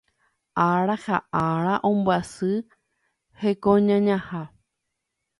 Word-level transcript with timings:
ára 0.67 0.95
ha 1.03 1.17
ára 1.49 1.73
ombyasy 1.89 2.53
hekoñañaha 3.39 4.41